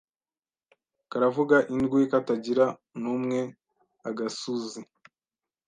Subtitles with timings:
[1.11, 2.65] Karavuga indwi katagira
[3.01, 4.81] n'umweAgasuzi